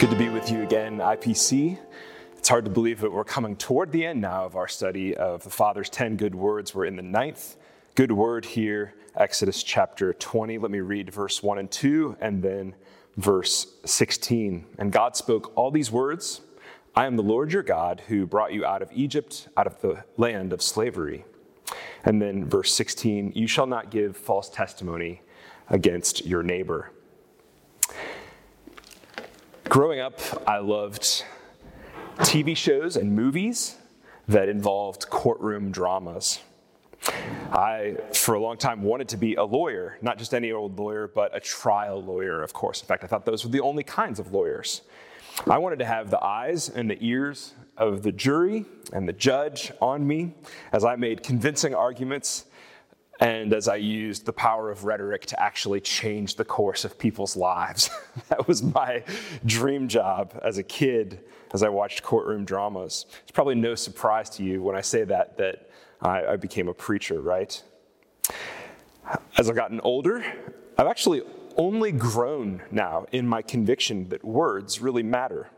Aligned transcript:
Good 0.00 0.10
to 0.10 0.16
be 0.16 0.30
with 0.30 0.50
you 0.50 0.62
again, 0.62 0.98
IPC. 0.98 1.78
It's 2.38 2.48
hard 2.48 2.64
to 2.64 2.70
believe 2.70 3.00
that 3.02 3.12
we're 3.12 3.24
coming 3.24 3.54
toward 3.56 3.92
the 3.92 4.06
end 4.06 4.22
now 4.22 4.46
of 4.46 4.56
our 4.56 4.68
study 4.68 5.14
of 5.14 5.44
the 5.44 5.50
Father's 5.50 5.90
10 5.90 6.16
good 6.16 6.34
words. 6.34 6.74
We're 6.74 6.86
in 6.86 6.96
the 6.96 7.02
ninth 7.02 7.56
good 7.94 8.10
word 8.10 8.46
here, 8.46 8.94
Exodus 9.16 9.62
chapter 9.62 10.14
20. 10.14 10.56
Let 10.56 10.70
me 10.70 10.80
read 10.80 11.12
verse 11.12 11.42
1 11.42 11.58
and 11.58 11.70
2 11.70 12.16
and 12.22 12.42
then 12.42 12.74
verse 13.18 13.66
16. 13.84 14.64
And 14.78 14.92
God 14.92 15.14
spoke 15.14 15.52
all 15.56 15.70
these 15.70 15.90
words 15.90 16.40
I 16.96 17.04
am 17.04 17.16
the 17.16 17.22
Lord 17.22 17.52
your 17.52 17.62
God 17.62 18.02
who 18.08 18.24
brought 18.26 18.54
you 18.54 18.64
out 18.64 18.80
of 18.80 18.90
Egypt, 18.94 19.48
out 19.58 19.66
of 19.66 19.78
the 19.82 20.04
land 20.16 20.54
of 20.54 20.62
slavery. 20.62 21.26
And 22.02 22.20
then 22.20 22.46
verse 22.46 22.72
16 22.72 23.32
You 23.34 23.46
shall 23.46 23.66
not 23.66 23.90
give 23.90 24.16
false 24.16 24.48
testimony 24.48 25.20
against 25.68 26.26
your 26.26 26.42
neighbor. 26.42 26.90
Growing 29.68 30.00
up, 30.00 30.20
I 30.46 30.58
loved 30.58 31.24
TV 32.18 32.56
shows 32.56 32.96
and 32.96 33.14
movies 33.14 33.76
that 34.28 34.48
involved 34.48 35.08
courtroom 35.10 35.70
dramas. 35.70 36.40
I, 37.52 37.96
for 38.14 38.34
a 38.34 38.40
long 38.40 38.56
time, 38.56 38.82
wanted 38.82 39.08
to 39.10 39.16
be 39.16 39.34
a 39.34 39.44
lawyer, 39.44 39.98
not 40.00 40.18
just 40.18 40.34
any 40.34 40.52
old 40.52 40.78
lawyer, 40.78 41.08
but 41.08 41.36
a 41.36 41.40
trial 41.40 42.02
lawyer, 42.02 42.42
of 42.42 42.52
course. 42.52 42.80
In 42.80 42.86
fact, 42.86 43.04
I 43.04 43.06
thought 43.06 43.26
those 43.26 43.44
were 43.44 43.50
the 43.50 43.60
only 43.60 43.82
kinds 43.82 44.18
of 44.18 44.32
lawyers. 44.32 44.82
I 45.48 45.58
wanted 45.58 45.78
to 45.80 45.84
have 45.84 46.10
the 46.10 46.22
eyes 46.24 46.68
and 46.68 46.88
the 46.88 46.98
ears 47.00 47.54
of 47.76 48.02
the 48.02 48.12
jury 48.12 48.64
and 48.92 49.08
the 49.08 49.12
judge 49.12 49.72
on 49.80 50.06
me 50.06 50.34
as 50.72 50.84
I 50.84 50.96
made 50.96 51.22
convincing 51.22 51.74
arguments 51.74 52.46
and 53.20 53.52
as 53.52 53.68
I 53.68 53.76
used 53.76 54.26
the 54.26 54.32
power 54.32 54.70
of 54.70 54.84
rhetoric 54.84 55.26
to 55.26 55.40
actually 55.40 55.80
change 55.80 56.36
the 56.36 56.44
course 56.44 56.84
of 56.84 56.98
people's 56.98 57.36
lives. 57.36 57.90
that 58.28 58.48
was 58.48 58.62
my 58.62 59.04
dream 59.44 59.88
job 59.88 60.38
as 60.42 60.58
a 60.58 60.62
kid 60.62 61.20
as 61.52 61.62
I 61.62 61.68
watched 61.68 62.02
courtroom 62.02 62.44
dramas. 62.44 63.06
It's 63.22 63.30
probably 63.30 63.54
no 63.54 63.76
surprise 63.76 64.28
to 64.30 64.42
you 64.42 64.62
when 64.62 64.74
I 64.74 64.80
say 64.80 65.04
that, 65.04 65.38
that 65.38 65.70
I, 66.02 66.24
I 66.26 66.36
became 66.36 66.68
a 66.68 66.74
preacher, 66.74 67.20
right? 67.20 67.62
As 69.38 69.48
I've 69.48 69.54
gotten 69.54 69.80
older, 69.80 70.24
I've 70.76 70.88
actually 70.88 71.22
only 71.56 71.92
grown 71.92 72.62
now 72.72 73.06
in 73.12 73.28
my 73.28 73.42
conviction 73.42 74.08
that 74.08 74.24
words 74.24 74.80
really 74.80 75.04
matter, 75.04 75.50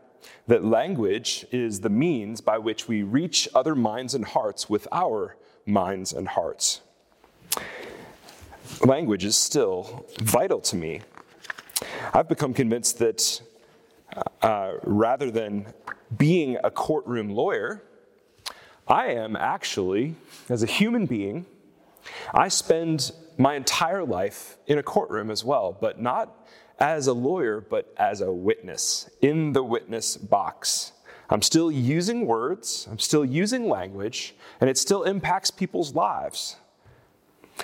that 0.45 0.63
language 0.63 1.45
is 1.51 1.79
the 1.79 1.89
means 1.89 2.41
by 2.41 2.59
which 2.59 2.87
we 2.87 3.01
reach 3.01 3.47
other 3.55 3.73
minds 3.73 4.13
and 4.13 4.25
hearts 4.25 4.69
with 4.69 4.87
our 4.91 5.37
minds 5.65 6.13
and 6.13 6.27
hearts 6.27 6.81
language 8.85 9.25
is 9.25 9.35
still 9.35 10.05
vital 10.19 10.59
to 10.61 10.75
me. 10.75 11.01
I've 12.13 12.27
become 12.27 12.53
convinced 12.53 12.99
that 12.99 13.41
uh, 14.41 14.73
rather 14.83 15.31
than 15.31 15.67
being 16.15 16.57
a 16.63 16.71
courtroom 16.71 17.29
lawyer, 17.29 17.83
I 18.87 19.07
am 19.07 19.35
actually, 19.35 20.15
as 20.49 20.63
a 20.63 20.65
human 20.65 21.05
being, 21.05 21.45
I 22.33 22.47
spend 22.47 23.11
my 23.37 23.55
entire 23.55 24.03
life 24.03 24.57
in 24.65 24.77
a 24.77 24.83
courtroom 24.83 25.29
as 25.29 25.43
well, 25.43 25.77
but 25.79 26.01
not 26.01 26.47
as 26.79 27.07
a 27.07 27.13
lawyer, 27.13 27.59
but 27.59 27.93
as 27.97 28.21
a 28.21 28.31
witness 28.31 29.09
in 29.21 29.53
the 29.53 29.63
witness 29.63 30.15
box. 30.15 30.93
I'm 31.29 31.41
still 31.41 31.69
using 31.69 32.25
words, 32.25 32.87
I'm 32.89 32.99
still 32.99 33.25
using 33.25 33.67
language, 33.67 34.35
and 34.61 34.69
it 34.69 34.77
still 34.77 35.03
impacts 35.03 35.51
people's 35.51 35.93
lives 35.93 36.55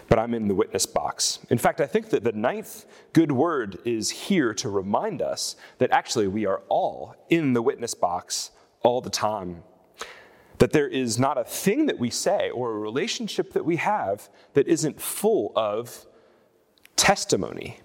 but 0.08 0.20
I'm 0.20 0.34
in 0.34 0.48
the 0.48 0.56
witness 0.56 0.86
box. 0.86 1.40
In 1.50 1.58
fact, 1.58 1.82
I 1.82 1.86
think 1.86 2.10
that 2.10 2.24
the 2.24 2.32
ninth 2.32 2.86
good 3.14 3.32
word 3.32 3.78
is 3.86 4.10
here 4.10 4.54
to 4.56 4.70
remind 4.70 5.22
us 5.22 5.56
that 5.78 5.92
actually 5.92 6.28
we 6.28 6.46
are 6.46 6.62
all 6.70 7.16
in 7.30 7.54
the 7.54 7.62
witness 7.62 7.94
box 7.94 8.52
all 8.82 9.02
the 9.02 9.10
time. 9.10 9.64
That 10.60 10.72
there 10.72 10.88
is 10.88 11.20
not 11.20 11.38
a 11.38 11.44
thing 11.44 11.88
that 11.88 12.00
we 12.00 12.10
say 12.10 12.50
or 12.50 12.72
a 12.72 12.80
relationship 12.80 13.54
that 13.54 13.66
we 13.66 13.78
have 13.78 14.30
that 14.54 14.68
isn't 14.68 15.02
full 15.02 15.52
of 15.56 16.06
testimony. 16.96 17.80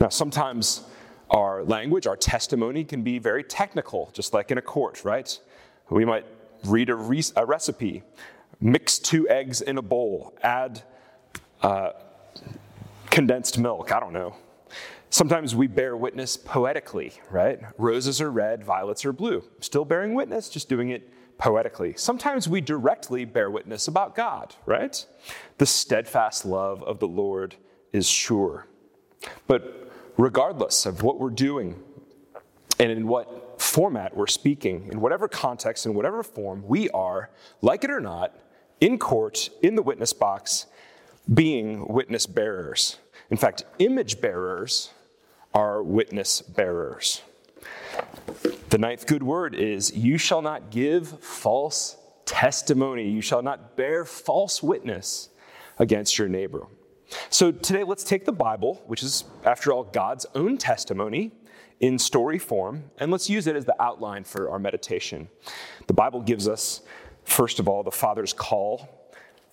Now, 0.00 0.08
sometimes 0.08 0.84
our 1.30 1.62
language, 1.64 2.06
our 2.06 2.16
testimony 2.16 2.84
can 2.84 3.02
be 3.02 3.18
very 3.18 3.44
technical, 3.44 4.10
just 4.12 4.32
like 4.32 4.50
in 4.50 4.58
a 4.58 4.62
court, 4.62 5.04
right? 5.04 5.38
We 5.90 6.04
might 6.04 6.26
read 6.64 6.90
a, 6.90 6.94
re- 6.94 7.22
a 7.36 7.46
recipe 7.46 8.02
mix 8.60 8.98
two 8.98 9.28
eggs 9.28 9.60
in 9.60 9.78
a 9.78 9.82
bowl, 9.82 10.36
add 10.42 10.82
uh, 11.62 11.90
condensed 13.10 13.58
milk, 13.58 13.92
I 13.92 14.00
don't 14.00 14.12
know. 14.12 14.34
Sometimes 15.10 15.54
we 15.54 15.66
bear 15.66 15.96
witness 15.96 16.36
poetically, 16.36 17.12
right? 17.30 17.60
Roses 17.78 18.20
are 18.20 18.30
red, 18.30 18.62
violets 18.62 19.04
are 19.04 19.12
blue. 19.12 19.42
Still 19.60 19.84
bearing 19.84 20.14
witness, 20.14 20.50
just 20.50 20.68
doing 20.68 20.90
it 20.90 21.10
poetically. 21.38 21.94
Sometimes 21.96 22.48
we 22.48 22.60
directly 22.60 23.24
bear 23.24 23.50
witness 23.50 23.88
about 23.88 24.14
God, 24.14 24.54
right? 24.66 25.04
The 25.56 25.66
steadfast 25.66 26.44
love 26.44 26.82
of 26.82 26.98
the 26.98 27.08
Lord 27.08 27.54
is 27.92 28.06
sure. 28.06 28.66
But 29.46 29.90
regardless 30.18 30.84
of 30.84 31.02
what 31.02 31.18
we're 31.18 31.30
doing 31.30 31.82
and 32.78 32.90
in 32.90 33.08
what 33.08 33.60
format 33.60 34.14
we're 34.16 34.26
speaking, 34.26 34.88
in 34.92 35.00
whatever 35.00 35.26
context, 35.26 35.86
in 35.86 35.94
whatever 35.94 36.22
form, 36.22 36.62
we 36.66 36.90
are, 36.90 37.30
like 37.62 37.82
it 37.82 37.90
or 37.90 38.00
not, 38.00 38.36
in 38.80 38.98
court, 38.98 39.50
in 39.62 39.74
the 39.74 39.82
witness 39.82 40.12
box, 40.12 40.66
being 41.32 41.86
witness 41.88 42.26
bearers. 42.26 42.98
In 43.30 43.36
fact, 43.36 43.64
image 43.78 44.20
bearers 44.20 44.90
are 45.54 45.82
witness 45.82 46.40
bearers. 46.40 47.22
The 48.70 48.78
ninth 48.78 49.06
good 49.06 49.22
word 49.22 49.54
is 49.54 49.94
you 49.94 50.18
shall 50.18 50.42
not 50.42 50.70
give 50.70 51.22
false 51.22 51.96
testimony, 52.24 53.08
you 53.08 53.22
shall 53.22 53.42
not 53.42 53.76
bear 53.76 54.04
false 54.04 54.62
witness 54.62 55.30
against 55.78 56.18
your 56.18 56.28
neighbor. 56.28 56.66
So 57.30 57.50
today, 57.50 57.84
let's 57.84 58.04
take 58.04 58.26
the 58.26 58.32
Bible, 58.32 58.82
which 58.86 59.02
is, 59.02 59.24
after 59.44 59.72
all, 59.72 59.84
God's 59.84 60.26
own 60.34 60.58
testimony 60.58 61.32
in 61.80 61.98
story 61.98 62.38
form, 62.38 62.84
and 62.98 63.10
let's 63.10 63.30
use 63.30 63.46
it 63.46 63.56
as 63.56 63.64
the 63.64 63.80
outline 63.82 64.24
for 64.24 64.50
our 64.50 64.58
meditation. 64.58 65.28
The 65.86 65.94
Bible 65.94 66.20
gives 66.20 66.46
us 66.46 66.82
First 67.28 67.60
of 67.60 67.68
all, 67.68 67.84
the 67.84 67.92
Father's 67.92 68.32
call, 68.32 68.88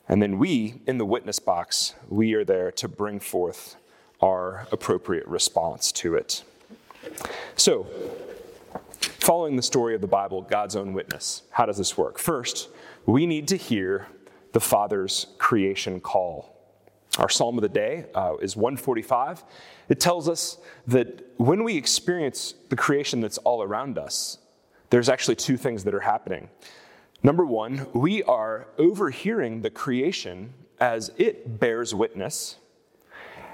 and 0.07 0.21
then 0.21 0.39
we, 0.39 0.81
in 0.87 0.97
the 0.97 1.05
witness 1.05 1.39
box, 1.39 1.93
we 2.09 2.33
are 2.33 2.43
there 2.43 2.71
to 2.71 2.87
bring 2.87 3.19
forth 3.19 3.75
our 4.21 4.65
appropriate 4.71 5.27
response 5.27 5.91
to 5.91 6.15
it. 6.15 6.43
So, 7.57 7.85
following 9.19 9.55
the 9.57 9.61
story 9.61 9.93
of 9.93 10.01
the 10.01 10.07
Bible, 10.07 10.41
God's 10.41 10.75
own 10.75 10.93
witness, 10.93 11.43
how 11.51 11.67
does 11.67 11.77
this 11.77 11.95
work? 11.95 12.17
First, 12.17 12.69
we 13.05 13.27
need 13.27 13.47
to 13.49 13.57
hear 13.57 14.07
the 14.53 14.61
Father's 14.61 15.27
creation 15.37 15.99
call. 15.99 16.57
Our 17.19 17.29
psalm 17.29 17.57
of 17.57 17.61
the 17.61 17.69
day 17.69 18.05
uh, 18.15 18.37
is 18.41 18.55
145. 18.55 19.43
It 19.89 19.99
tells 19.99 20.27
us 20.27 20.57
that 20.87 21.23
when 21.37 21.63
we 21.63 21.75
experience 21.75 22.55
the 22.69 22.77
creation 22.77 23.19
that's 23.19 23.37
all 23.39 23.61
around 23.61 23.99
us, 23.99 24.39
there's 24.89 25.09
actually 25.09 25.35
two 25.35 25.57
things 25.57 25.83
that 25.83 25.93
are 25.93 25.99
happening. 25.99 26.49
Number 27.25 27.43
one, 27.43 27.87
we 27.91 28.21
are 28.21 28.67
overhearing 28.77 29.63
the 29.63 29.71
creation 29.71 30.53
as 30.79 31.11
it 31.17 31.59
bears 31.59 31.95
witness, 31.95 32.57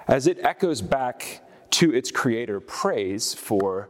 as 0.09 0.27
it 0.27 0.39
echoes 0.43 0.81
back 0.81 1.41
to 1.69 1.95
its 1.95 2.11
creator 2.11 2.59
praise 2.59 3.33
for 3.33 3.87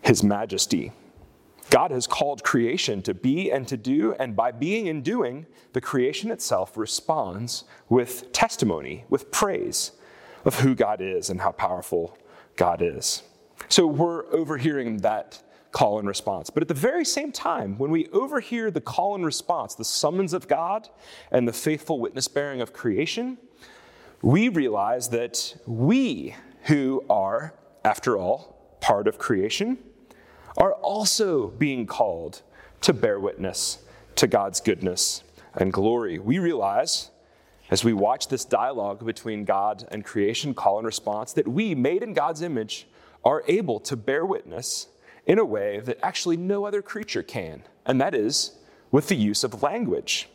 his 0.00 0.22
majesty. 0.22 0.90
God 1.68 1.90
has 1.90 2.06
called 2.06 2.44
creation 2.44 3.02
to 3.02 3.12
be 3.12 3.50
and 3.50 3.68
to 3.68 3.76
do, 3.76 4.14
and 4.14 4.34
by 4.34 4.52
being 4.52 4.88
and 4.88 5.04
doing, 5.04 5.44
the 5.74 5.82
creation 5.82 6.30
itself 6.30 6.74
responds 6.74 7.64
with 7.90 8.32
testimony, 8.32 9.04
with 9.10 9.30
praise 9.30 9.92
of 10.46 10.60
who 10.60 10.74
God 10.74 11.02
is 11.02 11.28
and 11.28 11.42
how 11.42 11.52
powerful 11.52 12.16
God 12.56 12.80
is. 12.80 13.22
So 13.68 13.86
we're 13.86 14.24
overhearing 14.32 14.96
that 15.02 15.42
call 15.72 15.98
and 15.98 16.06
response. 16.06 16.50
But 16.50 16.62
at 16.62 16.68
the 16.68 16.74
very 16.74 17.04
same 17.04 17.32
time, 17.32 17.78
when 17.78 17.90
we 17.90 18.06
overhear 18.08 18.70
the 18.70 18.80
call 18.80 19.14
and 19.14 19.24
response, 19.24 19.74
the 19.74 19.84
summons 19.84 20.34
of 20.34 20.46
God 20.46 20.88
and 21.30 21.48
the 21.48 21.52
faithful 21.52 21.98
witness 21.98 22.28
bearing 22.28 22.60
of 22.60 22.72
creation, 22.72 23.38
we 24.20 24.48
realize 24.48 25.08
that 25.08 25.56
we, 25.66 26.36
who 26.64 27.04
are, 27.10 27.54
after 27.84 28.16
all, 28.16 28.76
part 28.80 29.08
of 29.08 29.18
creation, 29.18 29.78
are 30.58 30.74
also 30.74 31.48
being 31.48 31.86
called 31.86 32.42
to 32.82 32.92
bear 32.92 33.18
witness 33.18 33.78
to 34.16 34.26
God's 34.26 34.60
goodness 34.60 35.22
and 35.54 35.72
glory. 35.72 36.18
We 36.18 36.38
realize, 36.38 37.10
as 37.70 37.82
we 37.82 37.94
watch 37.94 38.28
this 38.28 38.44
dialogue 38.44 39.04
between 39.04 39.44
God 39.44 39.88
and 39.90 40.04
creation, 40.04 40.52
call 40.52 40.78
and 40.78 40.86
response, 40.86 41.32
that 41.32 41.48
we, 41.48 41.74
made 41.74 42.02
in 42.02 42.12
God's 42.12 42.42
image, 42.42 42.86
are 43.24 43.42
able 43.48 43.80
to 43.80 43.96
bear 43.96 44.26
witness 44.26 44.88
in 45.26 45.38
a 45.38 45.44
way 45.44 45.80
that 45.80 45.98
actually 46.02 46.36
no 46.36 46.64
other 46.64 46.82
creature 46.82 47.22
can, 47.22 47.62
and 47.86 48.00
that 48.00 48.14
is 48.14 48.58
with 48.90 49.08
the 49.08 49.16
use 49.16 49.44
of 49.44 49.62
language. 49.62 50.28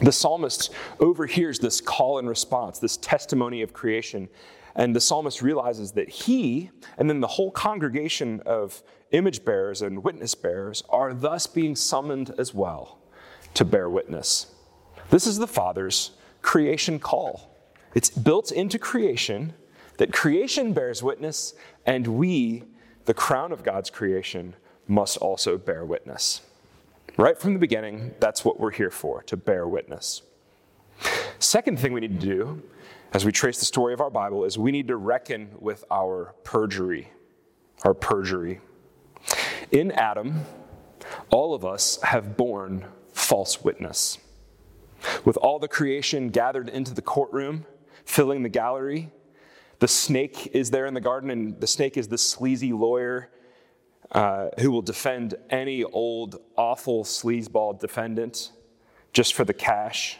The 0.00 0.12
psalmist 0.12 0.70
overhears 1.00 1.58
this 1.58 1.80
call 1.80 2.18
and 2.18 2.28
response, 2.28 2.78
this 2.78 2.96
testimony 2.96 3.62
of 3.62 3.72
creation, 3.72 4.28
and 4.76 4.94
the 4.94 5.00
psalmist 5.00 5.42
realizes 5.42 5.92
that 5.92 6.08
he 6.08 6.70
and 6.98 7.10
then 7.10 7.20
the 7.20 7.26
whole 7.26 7.50
congregation 7.50 8.40
of 8.46 8.82
image 9.10 9.44
bearers 9.44 9.82
and 9.82 10.04
witness 10.04 10.34
bearers 10.34 10.84
are 10.88 11.12
thus 11.12 11.46
being 11.46 11.74
summoned 11.74 12.32
as 12.38 12.54
well 12.54 12.98
to 13.54 13.64
bear 13.64 13.90
witness. 13.90 14.54
This 15.10 15.26
is 15.26 15.38
the 15.38 15.46
Father's 15.48 16.12
creation 16.42 16.98
call. 17.00 17.56
It's 17.94 18.10
built 18.10 18.52
into 18.52 18.78
creation 18.78 19.54
that 19.96 20.12
creation 20.12 20.72
bears 20.72 21.02
witness, 21.02 21.54
and 21.84 22.06
we, 22.06 22.64
the 23.08 23.14
crown 23.14 23.52
of 23.52 23.64
God's 23.64 23.88
creation, 23.88 24.54
must 24.86 25.16
also 25.16 25.56
bear 25.56 25.82
witness. 25.82 26.42
Right 27.16 27.38
from 27.38 27.54
the 27.54 27.58
beginning, 27.58 28.14
that's 28.20 28.44
what 28.44 28.60
we're 28.60 28.70
here 28.70 28.90
for, 28.90 29.22
to 29.22 29.34
bear 29.34 29.66
witness. 29.66 30.20
Second 31.38 31.80
thing 31.80 31.94
we 31.94 32.02
need 32.02 32.20
to 32.20 32.26
do 32.26 32.62
as 33.14 33.24
we 33.24 33.32
trace 33.32 33.60
the 33.60 33.64
story 33.64 33.94
of 33.94 34.02
our 34.02 34.10
Bible 34.10 34.44
is 34.44 34.58
we 34.58 34.72
need 34.72 34.88
to 34.88 34.96
reckon 34.98 35.48
with 35.58 35.84
our 35.90 36.34
perjury. 36.44 37.08
Our 37.82 37.94
perjury. 37.94 38.60
In 39.70 39.90
Adam, 39.92 40.42
all 41.30 41.54
of 41.54 41.64
us 41.64 41.98
have 42.02 42.36
borne 42.36 42.84
false 43.14 43.64
witness. 43.64 44.18
With 45.24 45.38
all 45.38 45.58
the 45.58 45.66
creation 45.66 46.28
gathered 46.28 46.68
into 46.68 46.92
the 46.92 47.00
courtroom, 47.00 47.64
filling 48.04 48.42
the 48.42 48.50
gallery, 48.50 49.10
the 49.78 49.88
snake 49.88 50.50
is 50.52 50.70
there 50.70 50.86
in 50.86 50.94
the 50.94 51.00
garden, 51.00 51.30
and 51.30 51.60
the 51.60 51.66
snake 51.66 51.96
is 51.96 52.08
the 52.08 52.18
sleazy 52.18 52.72
lawyer 52.72 53.30
uh, 54.12 54.48
who 54.60 54.70
will 54.70 54.82
defend 54.82 55.34
any 55.50 55.84
old, 55.84 56.40
awful 56.56 57.04
sleazeball 57.04 57.78
defendant 57.78 58.52
just 59.12 59.34
for 59.34 59.44
the 59.44 59.54
cash. 59.54 60.18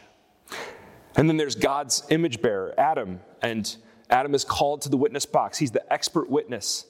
And 1.15 1.27
then 1.27 1.37
there's 1.37 1.55
God's 1.55 2.03
image 2.09 2.41
bearer, 2.41 2.73
Adam, 2.77 3.19
and 3.41 3.75
Adam 4.09 4.33
is 4.33 4.43
called 4.43 4.81
to 4.83 4.89
the 4.89 4.97
witness 4.97 5.25
box. 5.25 5.57
He's 5.57 5.71
the 5.71 5.91
expert 5.91 6.29
witness. 6.29 6.85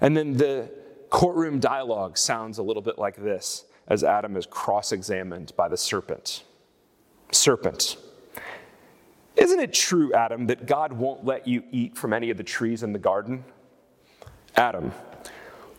And 0.00 0.16
then 0.16 0.36
the 0.36 0.70
courtroom 1.10 1.60
dialogue 1.60 2.16
sounds 2.16 2.58
a 2.58 2.62
little 2.62 2.82
bit 2.82 2.98
like 2.98 3.16
this 3.16 3.64
as 3.88 4.04
Adam 4.04 4.36
is 4.36 4.46
cross 4.46 4.92
examined 4.92 5.52
by 5.56 5.68
the 5.68 5.76
serpent. 5.76 6.44
Serpent. 7.30 7.96
Isn't 9.36 9.60
it 9.60 9.72
true, 9.72 10.12
Adam, 10.12 10.46
that 10.46 10.66
God 10.66 10.92
won't 10.92 11.24
let 11.24 11.46
you 11.46 11.62
eat 11.70 11.96
from 11.96 12.12
any 12.12 12.30
of 12.30 12.36
the 12.36 12.44
trees 12.44 12.82
in 12.82 12.92
the 12.92 12.98
garden? 12.98 13.44
Adam, 14.56 14.92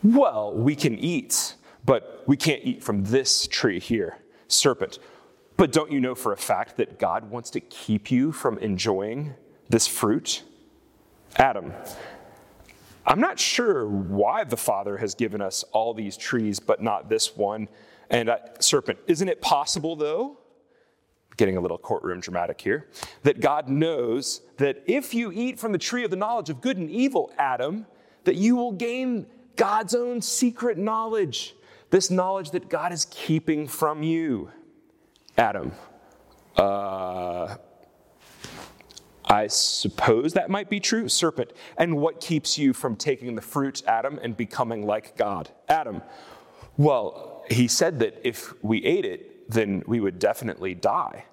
well, 0.02 0.52
we 0.52 0.74
can 0.74 0.98
eat, 0.98 1.54
but 1.84 2.22
we 2.26 2.36
can't 2.36 2.62
eat 2.64 2.82
from 2.82 3.04
this 3.04 3.46
tree 3.46 3.78
here. 3.78 4.18
Serpent, 4.48 4.98
but 5.56 5.72
don't 5.72 5.92
you 5.92 6.00
know 6.00 6.14
for 6.14 6.32
a 6.32 6.36
fact 6.36 6.76
that 6.76 6.98
God 6.98 7.30
wants 7.30 7.50
to 7.50 7.60
keep 7.60 8.10
you 8.10 8.32
from 8.32 8.58
enjoying 8.58 9.34
this 9.68 9.86
fruit? 9.86 10.42
Adam, 11.36 11.72
I'm 13.06 13.20
not 13.20 13.38
sure 13.38 13.86
why 13.86 14.44
the 14.44 14.56
Father 14.56 14.96
has 14.98 15.14
given 15.14 15.40
us 15.40 15.62
all 15.72 15.94
these 15.94 16.16
trees, 16.16 16.58
but 16.58 16.82
not 16.82 17.08
this 17.08 17.36
one. 17.36 17.68
And 18.10 18.28
uh, 18.28 18.38
serpent, 18.60 18.98
isn't 19.06 19.28
it 19.28 19.40
possible, 19.40 19.96
though, 19.96 20.38
getting 21.36 21.56
a 21.56 21.60
little 21.60 21.78
courtroom 21.78 22.20
dramatic 22.20 22.60
here, 22.60 22.88
that 23.22 23.40
God 23.40 23.68
knows 23.68 24.40
that 24.58 24.82
if 24.86 25.14
you 25.14 25.32
eat 25.32 25.58
from 25.58 25.72
the 25.72 25.78
tree 25.78 26.04
of 26.04 26.10
the 26.10 26.16
knowledge 26.16 26.50
of 26.50 26.60
good 26.60 26.76
and 26.76 26.90
evil, 26.90 27.32
Adam, 27.38 27.86
that 28.24 28.36
you 28.36 28.56
will 28.56 28.72
gain 28.72 29.26
God's 29.56 29.94
own 29.94 30.20
secret 30.20 30.78
knowledge, 30.78 31.54
this 31.90 32.10
knowledge 32.10 32.50
that 32.52 32.68
God 32.68 32.92
is 32.92 33.06
keeping 33.10 33.66
from 33.68 34.02
you. 34.02 34.50
Adam, 35.36 35.72
uh, 36.56 37.56
I 39.24 39.46
suppose 39.48 40.34
that 40.34 40.50
might 40.50 40.68
be 40.68 40.80
true. 40.80 41.08
Serpent, 41.08 41.52
and 41.76 41.96
what 41.96 42.20
keeps 42.20 42.58
you 42.58 42.72
from 42.72 42.94
taking 42.94 43.34
the 43.34 43.42
fruit, 43.42 43.82
Adam, 43.86 44.18
and 44.22 44.36
becoming 44.36 44.86
like 44.86 45.16
God? 45.16 45.50
Adam, 45.68 46.02
well, 46.76 47.44
he 47.50 47.68
said 47.68 47.98
that 48.00 48.20
if 48.22 48.52
we 48.62 48.84
ate 48.84 49.04
it, 49.04 49.33
then 49.48 49.82
we 49.86 50.00
would 50.00 50.18
definitely 50.18 50.74
die. 50.74 51.24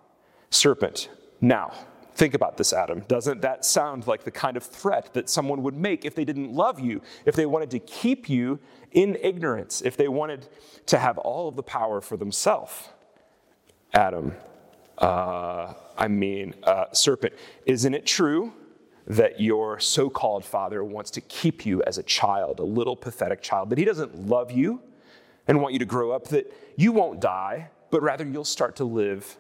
Serpent, 0.50 1.10
now, 1.40 1.72
think 2.14 2.34
about 2.34 2.58
this, 2.58 2.74
Adam. 2.74 3.02
Doesn't 3.08 3.42
that 3.42 3.66
sound 3.66 4.08
like 4.08 4.24
the 4.24 4.32
kind 4.32 4.58
of 4.58 4.64
threat 4.64 5.14
that 5.14 5.30
someone 5.30 5.64
would 5.64 5.76
make 5.76 6.06
if 6.06 6.14
they 6.14 6.26
didn't 6.26 6.52
love 6.52 6.80
you, 6.80 7.02
if 7.26 7.36
they 7.36 7.46
wanted 7.46 7.72
to 7.72 7.80
keep 7.80 8.30
you 8.30 8.60
in 8.92 9.18
ignorance, 9.22 9.82
if 9.82 9.98
they 9.98 10.08
wanted 10.08 10.48
to 10.88 11.00
have 11.00 11.18
all 11.18 11.48
of 11.48 11.56
the 11.56 11.64
power 11.64 12.02
for 12.02 12.18
themselves? 12.18 12.90
Adam, 13.94 14.34
uh, 14.98 15.74
I 15.98 16.08
mean, 16.08 16.54
uh, 16.64 16.86
serpent, 16.92 17.34
isn't 17.66 17.94
it 17.94 18.06
true 18.06 18.54
that 19.08 19.42
your 19.42 19.80
so 19.80 20.10
called 20.10 20.46
father 20.46 20.84
wants 20.84 21.12
to 21.12 21.22
keep 21.22 21.66
you 21.66 21.82
as 21.84 21.98
a 21.98 22.04
child, 22.04 22.60
a 22.60 22.64
little 22.64 22.96
pathetic 22.96 23.42
child, 23.42 23.70
that 23.70 23.78
he 23.78 23.86
doesn't 23.86 24.28
love 24.28 24.52
you 24.52 24.82
and 25.48 25.62
want 25.62 25.74
you 25.74 25.80
to 25.80 25.86
grow 25.86 26.12
up, 26.12 26.28
that 26.28 26.54
you 26.76 26.92
won't 26.92 27.20
die, 27.20 27.70
but 27.92 28.02
rather 28.02 28.26
you'll 28.26 28.44
start 28.44 28.76
to 28.78 28.86
live 28.86 29.38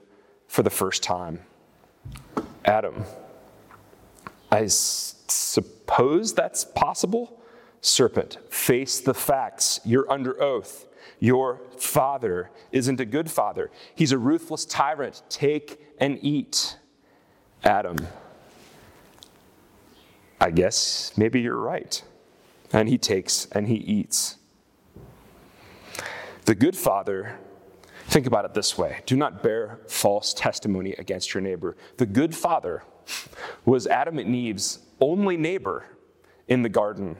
for 0.47 0.61
the 0.63 0.69
first 0.69 1.01
time? 1.01 1.39
Adam, 2.65 3.03
I 4.51 4.63
s- 4.63 5.15
suppose 5.27 6.33
that's 6.33 6.63
possible? 6.65 7.41
Serpent, 7.81 8.37
face 8.49 8.99
the 8.99 9.13
facts. 9.13 9.79
You're 9.83 10.09
under 10.11 10.39
oath. 10.41 10.85
Your 11.19 11.61
father 11.77 12.51
isn't 12.71 12.99
a 12.99 13.05
good 13.05 13.31
father. 13.31 13.71
He's 13.95 14.11
a 14.11 14.17
ruthless 14.17 14.65
tyrant. 14.65 15.23
Take 15.29 15.79
and 15.99 16.19
eat. 16.21 16.77
Adam, 17.63 17.97
I 20.39 20.49
guess 20.51 21.13
maybe 21.15 21.39
you're 21.41 21.57
right. 21.57 22.03
And 22.73 22.89
he 22.89 22.97
takes 22.97 23.45
and 23.51 23.67
he 23.67 23.75
eats. 23.75 24.37
The 26.45 26.55
good 26.55 26.75
father, 26.75 27.37
think 28.11 28.27
about 28.27 28.43
it 28.43 28.53
this 28.53 28.77
way 28.77 28.99
do 29.05 29.15
not 29.15 29.41
bear 29.41 29.79
false 29.87 30.33
testimony 30.33 30.91
against 30.97 31.33
your 31.33 31.41
neighbor. 31.41 31.77
The 31.97 32.05
good 32.05 32.35
father 32.35 32.83
was 33.65 33.87
Adam 33.87 34.19
and 34.19 34.35
Eve's 34.35 34.79
only 34.99 35.37
neighbor 35.37 35.85
in 36.47 36.61
the 36.61 36.69
garden, 36.69 37.15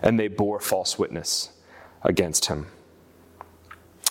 and 0.00 0.18
they 0.18 0.28
bore 0.28 0.60
false 0.60 0.98
witness 0.98 1.50
against 2.02 2.46
him. 2.46 2.68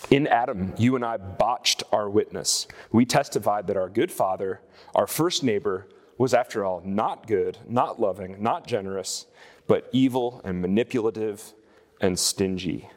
In 0.09 0.27
Adam, 0.27 0.73
you 0.77 0.95
and 0.95 1.03
I 1.03 1.17
botched 1.17 1.83
our 1.91 2.09
witness. 2.09 2.67
We 2.91 3.05
testified 3.05 3.67
that 3.67 3.77
our 3.77 3.89
good 3.89 4.11
father, 4.11 4.61
our 4.95 5.07
first 5.07 5.43
neighbor, 5.43 5.87
was, 6.17 6.33
after 6.33 6.65
all, 6.65 6.81
not 6.83 7.27
good, 7.27 7.57
not 7.67 7.99
loving, 7.99 8.41
not 8.41 8.67
generous, 8.67 9.27
but 9.65 9.89
evil 9.91 10.41
and 10.43 10.61
manipulative 10.61 11.53
and 12.01 12.17
stingy. 12.17 12.89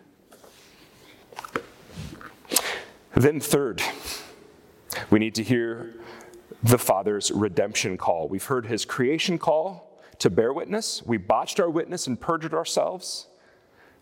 Then, 3.14 3.40
third, 3.40 3.83
we 5.11 5.19
need 5.19 5.35
to 5.35 5.43
hear 5.43 5.95
the 6.62 6.79
Father's 6.79 7.31
redemption 7.31 7.97
call. 7.97 8.29
We've 8.29 8.45
heard 8.45 8.67
his 8.67 8.85
creation 8.85 9.38
call 9.38 10.00
to 10.19 10.31
bear 10.31 10.52
witness. 10.52 11.02
We 11.05 11.17
botched 11.17 11.59
our 11.59 11.71
witness 11.71 12.07
and 12.07 12.21
perjured 12.21 12.55
ourselves. 12.55 13.26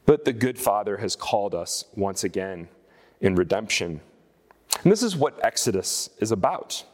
But 0.04 0.24
the 0.24 0.32
good 0.32 0.58
Father 0.58 0.98
has 0.98 1.16
called 1.16 1.54
us 1.54 1.84
once 1.94 2.24
again 2.24 2.68
in 3.20 3.34
redemption. 3.34 4.00
And 4.82 4.92
this 4.92 5.02
is 5.02 5.16
what 5.16 5.38
Exodus 5.44 6.10
is 6.18 6.32
about. 6.32 6.84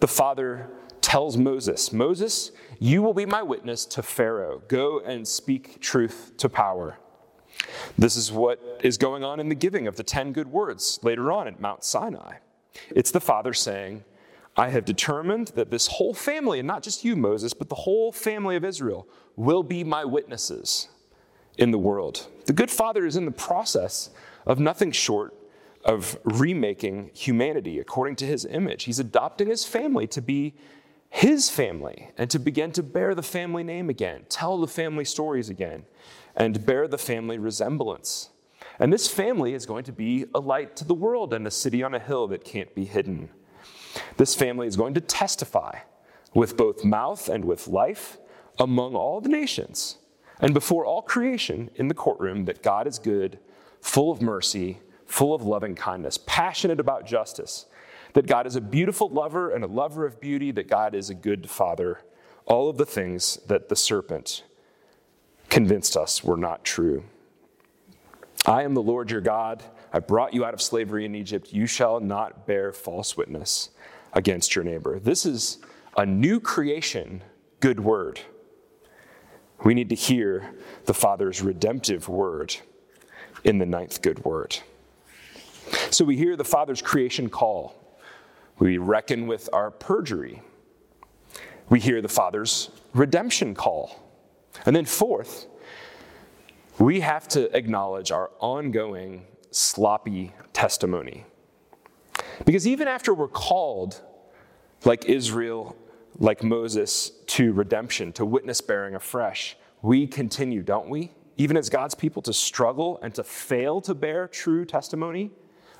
The 0.00 0.08
Father 0.08 0.70
tells 1.00 1.36
Moses, 1.36 1.92
Moses, 1.92 2.52
you 2.78 3.02
will 3.02 3.14
be 3.14 3.26
my 3.26 3.42
witness 3.42 3.84
to 3.86 4.02
Pharaoh. 4.02 4.62
Go 4.68 5.00
and 5.00 5.26
speak 5.26 5.80
truth 5.80 6.32
to 6.38 6.48
power. 6.48 6.98
This 7.98 8.16
is 8.16 8.32
what 8.32 8.80
is 8.82 8.98
going 8.98 9.24
on 9.24 9.40
in 9.40 9.48
the 9.48 9.54
giving 9.54 9.86
of 9.86 9.96
the 9.96 10.02
10 10.02 10.32
good 10.32 10.48
words 10.48 10.98
later 11.02 11.30
on 11.30 11.46
at 11.46 11.60
Mount 11.60 11.84
Sinai. 11.84 12.36
It's 12.90 13.10
the 13.10 13.20
Father 13.20 13.52
saying, 13.52 14.04
I 14.56 14.68
have 14.68 14.84
determined 14.84 15.48
that 15.48 15.70
this 15.70 15.86
whole 15.86 16.12
family, 16.12 16.58
and 16.58 16.66
not 16.66 16.82
just 16.82 17.04
you, 17.04 17.16
Moses, 17.16 17.54
but 17.54 17.68
the 17.68 17.74
whole 17.74 18.12
family 18.12 18.56
of 18.56 18.64
Israel, 18.64 19.08
will 19.36 19.62
be 19.62 19.82
my 19.82 20.04
witnesses 20.04 20.88
in 21.56 21.70
the 21.70 21.78
world. 21.78 22.26
The 22.46 22.52
good 22.52 22.70
father 22.70 23.06
is 23.06 23.16
in 23.16 23.24
the 23.24 23.30
process 23.30 24.10
of 24.46 24.58
nothing 24.58 24.92
short 24.92 25.34
of 25.84 26.18
remaking 26.24 27.10
humanity 27.14 27.78
according 27.78 28.16
to 28.16 28.26
his 28.26 28.44
image. 28.44 28.84
He's 28.84 28.98
adopting 28.98 29.48
his 29.48 29.64
family 29.64 30.06
to 30.08 30.20
be 30.20 30.54
his 31.08 31.50
family 31.50 32.10
and 32.16 32.30
to 32.30 32.38
begin 32.38 32.72
to 32.72 32.82
bear 32.82 33.14
the 33.14 33.22
family 33.22 33.62
name 33.62 33.90
again, 33.90 34.24
tell 34.28 34.58
the 34.58 34.66
family 34.66 35.04
stories 35.04 35.50
again, 35.50 35.84
and 36.36 36.64
bear 36.64 36.88
the 36.88 36.98
family 36.98 37.38
resemblance. 37.38 38.30
And 38.78 38.92
this 38.92 39.08
family 39.08 39.54
is 39.54 39.66
going 39.66 39.84
to 39.84 39.92
be 39.92 40.26
a 40.34 40.40
light 40.40 40.76
to 40.76 40.84
the 40.84 40.94
world 40.94 41.32
and 41.32 41.46
a 41.46 41.50
city 41.50 41.82
on 41.82 41.94
a 41.94 41.98
hill 41.98 42.26
that 42.28 42.44
can't 42.44 42.74
be 42.74 42.84
hidden. 42.84 43.28
This 44.16 44.34
family 44.34 44.66
is 44.66 44.76
going 44.76 44.94
to 44.94 45.00
testify 45.00 45.80
with 46.34 46.56
both 46.56 46.84
mouth 46.84 47.28
and 47.28 47.44
with 47.44 47.68
life 47.68 48.18
among 48.58 48.94
all 48.94 49.20
the 49.20 49.28
nations 49.28 49.98
and 50.40 50.54
before 50.54 50.84
all 50.84 51.02
creation 51.02 51.70
in 51.76 51.88
the 51.88 51.94
courtroom 51.94 52.46
that 52.46 52.62
God 52.62 52.86
is 52.86 52.98
good, 52.98 53.38
full 53.80 54.10
of 54.10 54.22
mercy, 54.22 54.80
full 55.06 55.34
of 55.34 55.42
loving 55.42 55.74
kindness, 55.74 56.18
passionate 56.26 56.80
about 56.80 57.06
justice, 57.06 57.66
that 58.14 58.26
God 58.26 58.46
is 58.46 58.56
a 58.56 58.60
beautiful 58.60 59.08
lover 59.08 59.50
and 59.50 59.62
a 59.62 59.68
lover 59.68 60.04
of 60.04 60.20
beauty, 60.20 60.50
that 60.52 60.68
God 60.68 60.94
is 60.94 61.10
a 61.10 61.14
good 61.14 61.48
father. 61.48 62.00
All 62.46 62.68
of 62.68 62.76
the 62.76 62.86
things 62.86 63.38
that 63.46 63.68
the 63.68 63.76
serpent 63.76 64.42
convinced 65.52 65.98
us 65.98 66.24
were 66.24 66.38
not 66.38 66.64
true. 66.64 67.04
I 68.46 68.62
am 68.62 68.72
the 68.72 68.82
Lord 68.82 69.10
your 69.10 69.20
God. 69.20 69.62
I 69.92 69.98
brought 69.98 70.32
you 70.32 70.46
out 70.46 70.54
of 70.54 70.62
slavery 70.62 71.04
in 71.04 71.14
Egypt. 71.14 71.52
You 71.52 71.66
shall 71.66 72.00
not 72.00 72.46
bear 72.46 72.72
false 72.72 73.18
witness 73.18 73.68
against 74.14 74.54
your 74.56 74.64
neighbor. 74.64 74.98
This 74.98 75.26
is 75.26 75.58
a 75.94 76.06
new 76.06 76.40
creation, 76.40 77.22
good 77.60 77.80
word. 77.80 78.18
We 79.62 79.74
need 79.74 79.90
to 79.90 79.94
hear 79.94 80.54
the 80.86 80.94
Father's 80.94 81.42
redemptive 81.42 82.08
word 82.08 82.56
in 83.44 83.58
the 83.58 83.66
ninth 83.66 84.00
good 84.00 84.24
word. 84.24 84.56
So 85.90 86.06
we 86.06 86.16
hear 86.16 86.34
the 86.34 86.44
Father's 86.44 86.80
creation 86.80 87.28
call. 87.28 87.74
We 88.58 88.78
reckon 88.78 89.26
with 89.26 89.50
our 89.52 89.70
perjury. 89.70 90.40
We 91.68 91.78
hear 91.78 92.00
the 92.00 92.08
Father's 92.08 92.70
redemption 92.94 93.54
call. 93.54 94.01
And 94.66 94.74
then, 94.74 94.84
fourth, 94.84 95.46
we 96.78 97.00
have 97.00 97.28
to 97.28 97.54
acknowledge 97.56 98.10
our 98.10 98.30
ongoing 98.40 99.26
sloppy 99.50 100.32
testimony. 100.52 101.26
Because 102.44 102.66
even 102.66 102.88
after 102.88 103.14
we're 103.14 103.28
called, 103.28 104.00
like 104.84 105.04
Israel, 105.06 105.76
like 106.18 106.42
Moses, 106.42 107.10
to 107.26 107.52
redemption, 107.52 108.12
to 108.14 108.24
witness 108.24 108.60
bearing 108.60 108.94
afresh, 108.94 109.56
we 109.80 110.06
continue, 110.06 110.62
don't 110.62 110.88
we? 110.88 111.12
Even 111.36 111.56
as 111.56 111.68
God's 111.68 111.94
people, 111.94 112.22
to 112.22 112.32
struggle 112.32 112.98
and 113.02 113.14
to 113.14 113.24
fail 113.24 113.80
to 113.82 113.94
bear 113.94 114.28
true 114.28 114.64
testimony 114.64 115.30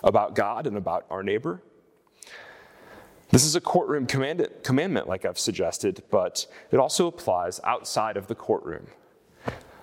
about 0.03 0.35
God 0.35 0.67
and 0.67 0.77
about 0.77 1.07
our 1.11 1.23
neighbor. 1.23 1.63
This 3.33 3.47
is 3.47 3.57
a 3.57 3.63
courtroom 3.63 4.05
commandment, 4.07 5.09
like 5.09 5.25
I've 5.25 5.39
suggested, 5.39 6.03
but 6.11 6.47
it 6.71 6.77
also 6.77 7.07
applies 7.07 7.61
outside 7.65 8.19
of 8.19 8.27
the 8.27 8.35
courtroom. 8.35 8.89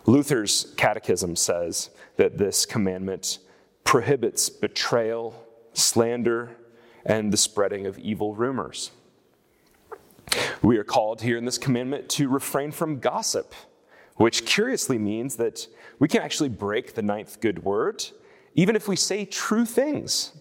Luther's 0.06 0.72
catechism 0.78 1.36
says 1.36 1.90
that 2.18 2.38
this 2.38 2.68
commandment 2.68 3.40
prohibits 3.84 4.52
betrayal, 4.52 5.48
slander, 5.74 6.58
and 7.04 7.34
the 7.34 7.38
spreading 7.38 7.88
of 7.88 7.98
evil 7.98 8.36
rumors. 8.36 8.92
We 10.62 10.78
are 10.78 10.84
called 10.84 11.22
here 11.22 11.36
in 11.36 11.46
this 11.46 11.58
commandment 11.58 12.08
to 12.10 12.30
refrain 12.30 12.72
from 12.72 13.00
gossip, 13.00 13.56
which 14.18 14.46
curiously 14.46 15.00
means 15.00 15.38
that 15.38 15.66
we 15.98 16.08
can 16.08 16.22
actually 16.22 16.50
break 16.50 16.94
the 16.94 17.02
ninth 17.02 17.42
good 17.42 17.64
word 17.64 18.06
even 18.54 18.76
if 18.76 18.88
we 18.88 18.96
say 18.96 19.26
true 19.26 19.66
things. 19.66 20.34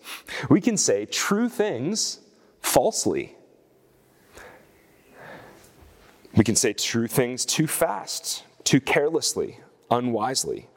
We 0.51 0.61
can 0.61 0.77
say 0.77 1.05
true 1.07 1.49
things 1.49 2.21
falsely. 2.61 3.37
We 6.35 6.45
can 6.45 6.57
say 6.57 6.73
true 6.73 7.07
things 7.07 7.45
too 7.45 7.67
fast, 7.67 8.45
too 8.65 8.81
carelessly, 8.81 9.61
unwisely. 9.91 10.69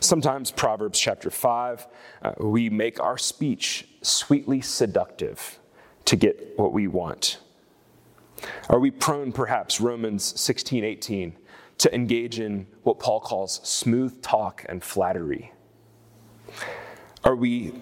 Sometimes, 0.00 0.50
Proverbs 0.50 0.98
chapter 0.98 1.30
5, 1.30 1.86
uh, 2.22 2.32
we 2.38 2.68
make 2.68 3.00
our 3.00 3.16
speech 3.16 3.88
sweetly 4.02 4.60
seductive 4.60 5.58
to 6.04 6.16
get 6.16 6.58
what 6.58 6.72
we 6.72 6.86
want. 6.86 7.38
Are 8.68 8.80
we 8.80 8.90
prone, 8.90 9.32
perhaps, 9.32 9.80
Romans 9.80 10.38
16, 10.40 10.84
18, 10.84 11.36
to 11.78 11.94
engage 11.94 12.40
in 12.40 12.66
what 12.82 12.98
Paul 12.98 13.20
calls 13.20 13.60
smooth 13.66 14.20
talk 14.22 14.64
and 14.68 14.82
flattery? 14.82 15.52
Are 17.24 17.36
we, 17.36 17.72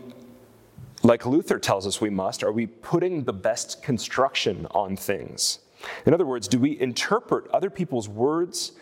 like 1.03 1.27
Luther 1.27 1.59
tells 1.59 1.87
us 1.87 2.01
we 2.01 2.11
must, 2.11 2.43
are 2.43 2.53
we 2.53 2.67
putting 2.67 3.25
the 3.25 3.33
best 3.33 3.83
construction 3.83 4.67
on 4.71 4.97
things? 4.97 5.61
In 6.07 6.15
other 6.15 6.27
words, 6.27 6.49
do 6.49 6.59
we 6.59 6.79
interpret 6.81 7.49
other 7.51 7.71
people's 7.71 8.09
words 8.09 8.73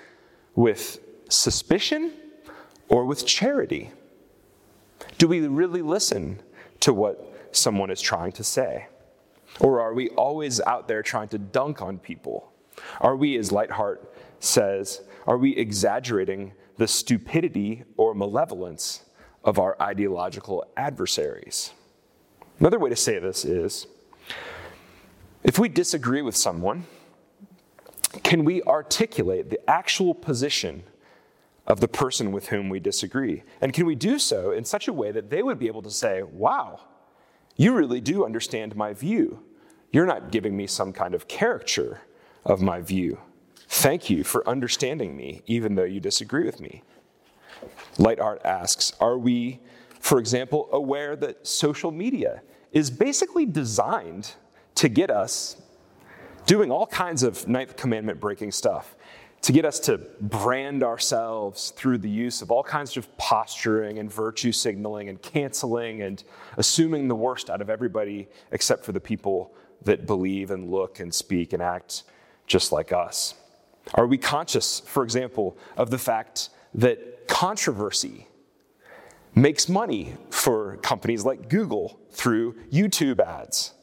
with 0.54 0.98
suspicion 1.28 2.12
or 2.88 3.04
with 3.04 3.26
charity? 3.26 3.90
Do 5.18 5.28
we 5.28 5.40
really 5.46 5.82
listen 5.82 6.40
to 6.80 6.92
what 6.92 7.48
someone 7.52 7.90
is 7.90 8.00
trying 8.00 8.32
to 8.32 8.44
say? 8.44 8.86
Or 9.60 9.80
are 9.80 9.94
we 9.94 10.08
always 10.10 10.60
out 10.62 10.88
there 10.88 11.02
trying 11.02 11.28
to 11.28 11.38
dunk 11.38 11.82
on 11.82 11.98
people? 11.98 12.52
Are 13.00 13.16
we, 13.16 13.36
as 13.36 13.50
Leithart 13.50 14.06
says, 14.40 15.02
are 15.26 15.38
we 15.38 15.56
exaggerating 15.56 16.52
the 16.76 16.86
stupidity 16.86 17.84
or 17.96 18.14
malevolence 18.14 19.04
of 19.44 19.58
our 19.58 19.80
ideological 19.80 20.64
adversaries? 20.76 21.72
Another 22.58 22.78
way 22.78 22.90
to 22.90 22.96
say 22.96 23.18
this 23.18 23.44
is 23.44 23.86
if 25.44 25.58
we 25.58 25.68
disagree 25.68 26.22
with 26.22 26.36
someone, 26.36 26.86
can 28.22 28.44
we 28.44 28.62
articulate 28.62 29.50
the 29.50 29.70
actual 29.70 30.14
position 30.14 30.82
of 31.66 31.80
the 31.80 31.88
person 31.88 32.32
with 32.32 32.48
whom 32.48 32.68
we 32.68 32.80
disagree? 32.80 33.42
And 33.60 33.72
can 33.72 33.86
we 33.86 33.94
do 33.94 34.18
so 34.18 34.52
in 34.52 34.64
such 34.64 34.88
a 34.88 34.92
way 34.92 35.12
that 35.12 35.30
they 35.30 35.42
would 35.42 35.58
be 35.58 35.66
able 35.66 35.82
to 35.82 35.90
say, 35.90 36.22
wow, 36.22 36.80
you 37.56 37.74
really 37.74 38.00
do 38.00 38.24
understand 38.24 38.76
my 38.76 38.92
view. 38.92 39.42
You're 39.92 40.06
not 40.06 40.30
giving 40.30 40.56
me 40.56 40.66
some 40.66 40.92
kind 40.92 41.14
of 41.14 41.28
caricature 41.28 42.02
of 42.44 42.60
my 42.60 42.80
view. 42.80 43.18
Thank 43.68 44.08
you 44.10 44.24
for 44.24 44.48
understanding 44.48 45.16
me, 45.16 45.42
even 45.46 45.74
though 45.74 45.84
you 45.84 46.00
disagree 46.00 46.44
with 46.44 46.60
me. 46.60 46.82
Leithart 47.98 48.44
asks 48.44 48.92
Are 49.00 49.18
we, 49.18 49.60
for 50.06 50.20
example, 50.20 50.68
aware 50.70 51.16
that 51.16 51.44
social 51.44 51.90
media 51.90 52.40
is 52.70 52.90
basically 52.90 53.44
designed 53.44 54.34
to 54.76 54.88
get 54.88 55.10
us 55.10 55.60
doing 56.46 56.70
all 56.70 56.86
kinds 56.86 57.24
of 57.24 57.48
Ninth 57.48 57.76
Commandment 57.76 58.20
breaking 58.20 58.52
stuff? 58.52 58.94
to 59.42 59.52
get 59.52 59.64
us 59.64 59.78
to 59.78 59.98
brand 60.20 60.82
ourselves 60.82 61.70
through 61.76 61.98
the 61.98 62.08
use 62.08 62.42
of 62.42 62.50
all 62.50 62.64
kinds 62.64 62.96
of 62.96 63.16
posturing 63.16 63.98
and 64.00 64.10
virtue 64.10 64.50
signaling 64.50 65.08
and 65.08 65.22
canceling 65.22 66.02
and 66.02 66.24
assuming 66.56 67.06
the 67.06 67.14
worst 67.14 67.48
out 67.48 67.60
of 67.60 67.70
everybody 67.70 68.26
except 68.50 68.84
for 68.84 68.90
the 68.90 68.98
people 68.98 69.54
that 69.82 70.04
believe 70.04 70.50
and 70.50 70.68
look 70.68 70.98
and 70.98 71.14
speak 71.14 71.52
and 71.52 71.62
act 71.62 72.02
just 72.48 72.72
like 72.72 72.90
us? 72.92 73.34
Are 73.94 74.06
we 74.06 74.18
conscious, 74.18 74.80
for 74.80 75.04
example, 75.04 75.56
of 75.76 75.90
the 75.90 75.98
fact 75.98 76.48
that 76.74 77.28
controversy 77.28 78.26
makes 79.36 79.68
money 79.68 80.14
for 80.30 80.78
companies 80.78 81.24
like 81.24 81.48
Google 81.48 82.00
through 82.10 82.54
YouTube 82.72 83.20
ads? 83.20 83.74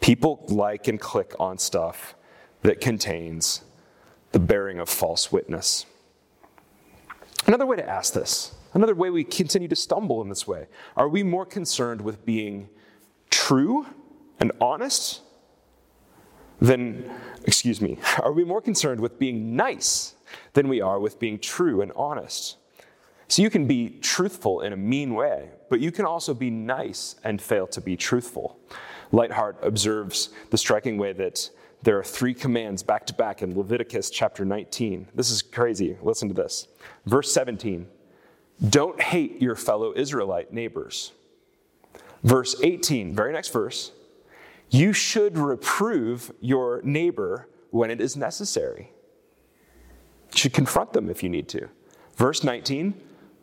People 0.00 0.44
like 0.48 0.88
and 0.88 1.00
click 1.00 1.32
on 1.38 1.56
stuff 1.56 2.14
that 2.62 2.80
contains 2.80 3.62
the 4.32 4.40
bearing 4.40 4.80
of 4.80 4.88
false 4.88 5.30
witness. 5.30 5.86
Another 7.46 7.66
way 7.66 7.76
to 7.76 7.88
ask 7.88 8.12
this, 8.12 8.54
another 8.74 8.94
way 8.94 9.10
we 9.10 9.24
continue 9.24 9.68
to 9.68 9.76
stumble 9.76 10.20
in 10.20 10.28
this 10.28 10.46
way, 10.46 10.66
are 10.96 11.08
we 11.08 11.22
more 11.22 11.46
concerned 11.46 12.00
with 12.00 12.24
being 12.26 12.68
true 13.30 13.86
and 14.40 14.50
honest 14.60 15.20
than, 16.60 17.10
excuse 17.44 17.80
me, 17.80 17.98
are 18.20 18.32
we 18.32 18.44
more 18.44 18.60
concerned 18.60 19.00
with 19.00 19.18
being 19.18 19.54
nice 19.56 20.14
than 20.52 20.68
we 20.68 20.80
are 20.80 20.98
with 20.98 21.18
being 21.18 21.38
true 21.38 21.82
and 21.82 21.92
honest? 21.94 22.56
So 23.32 23.40
you 23.40 23.48
can 23.48 23.66
be 23.66 23.88
truthful 24.02 24.60
in 24.60 24.74
a 24.74 24.76
mean 24.76 25.14
way, 25.14 25.48
but 25.70 25.80
you 25.80 25.90
can 25.90 26.04
also 26.04 26.34
be 26.34 26.50
nice 26.50 27.16
and 27.24 27.40
fail 27.40 27.66
to 27.68 27.80
be 27.80 27.96
truthful. 27.96 28.60
Leithart 29.10 29.54
observes 29.62 30.28
the 30.50 30.58
striking 30.58 30.98
way 30.98 31.14
that 31.14 31.48
there 31.82 31.98
are 31.98 32.04
three 32.04 32.34
commands 32.34 32.82
back 32.82 33.06
to 33.06 33.14
back 33.14 33.40
in 33.40 33.56
Leviticus 33.56 34.10
chapter 34.10 34.44
19. 34.44 35.08
This 35.14 35.30
is 35.30 35.40
crazy. 35.40 35.96
Listen 36.02 36.28
to 36.28 36.34
this. 36.34 36.68
Verse 37.06 37.32
17 37.32 37.86
Don't 38.68 39.00
hate 39.00 39.40
your 39.40 39.56
fellow 39.56 39.94
Israelite 39.96 40.52
neighbors. 40.52 41.12
Verse 42.22 42.54
18, 42.62 43.14
very 43.14 43.32
next 43.32 43.50
verse. 43.50 43.92
You 44.68 44.92
should 44.92 45.38
reprove 45.38 46.32
your 46.42 46.82
neighbor 46.82 47.48
when 47.70 47.90
it 47.90 47.98
is 47.98 48.14
necessary. 48.14 48.92
You 50.32 50.38
should 50.38 50.52
confront 50.52 50.92
them 50.92 51.08
if 51.08 51.22
you 51.22 51.30
need 51.30 51.48
to. 51.48 51.70
Verse 52.14 52.44
19, 52.44 52.92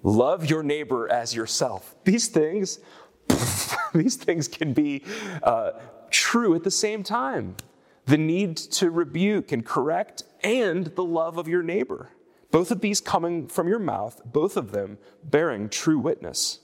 love 0.04 0.50
your 0.50 0.64
neighbor 0.64 1.12
as 1.12 1.36
yourself. 1.36 1.96
These 2.04 2.28
things, 2.28 2.80
these 3.94 4.16
things 4.16 4.48
can 4.48 4.74
be 4.74 5.04
uh, 5.44 5.72
true 6.10 6.56
at 6.56 6.64
the 6.64 6.72
same 6.72 7.04
time 7.04 7.56
the 8.10 8.18
need 8.18 8.58
to 8.58 8.90
rebuke 8.90 9.52
and 9.52 9.64
correct, 9.64 10.24
and 10.44 10.88
the 10.96 11.04
love 11.04 11.38
of 11.38 11.48
your 11.48 11.62
neighbor. 11.62 12.10
Both 12.50 12.72
of 12.72 12.82
these 12.82 13.00
coming 13.00 13.48
from 13.48 13.68
your 13.68 13.80
mouth, 13.80 14.20
both 14.26 14.58
of 14.58 14.72
them 14.72 14.98
bearing 15.24 15.70
true 15.70 16.00
witness. 16.00 16.60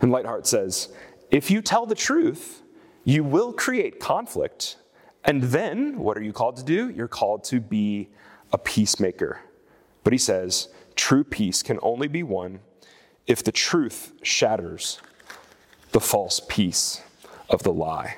And 0.00 0.12
Leithart 0.12 0.46
says, 0.46 0.90
if 1.32 1.50
you 1.50 1.60
tell 1.60 1.84
the 1.84 1.96
truth, 1.96 2.62
you 3.02 3.24
will 3.24 3.52
create 3.52 3.98
conflict. 3.98 4.76
And 5.24 5.42
then, 5.42 5.98
what 5.98 6.16
are 6.16 6.22
you 6.22 6.32
called 6.32 6.56
to 6.58 6.64
do? 6.64 6.90
You're 6.90 7.08
called 7.08 7.42
to 7.44 7.60
be 7.60 8.08
a 8.52 8.58
peacemaker. 8.58 9.40
But 10.04 10.12
he 10.12 10.18
says, 10.18 10.68
true 10.98 11.24
peace 11.24 11.62
can 11.62 11.78
only 11.80 12.08
be 12.08 12.22
won 12.22 12.60
if 13.26 13.42
the 13.42 13.52
truth 13.52 14.12
shatters 14.22 15.00
the 15.92 16.00
false 16.00 16.40
peace 16.48 17.02
of 17.48 17.62
the 17.62 17.72
lie. 17.72 18.16